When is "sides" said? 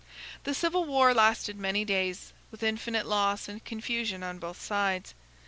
4.59-5.13